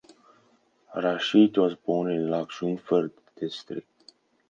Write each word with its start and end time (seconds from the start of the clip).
Rashid 0.95 1.55
was 1.59 1.75
born 1.75 2.09
in 2.09 2.27
Lakshmipur 2.31 3.11
District. 3.39 4.13